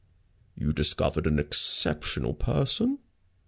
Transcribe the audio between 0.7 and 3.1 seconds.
discovered an exceptional person?"